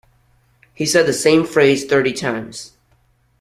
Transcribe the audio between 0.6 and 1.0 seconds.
He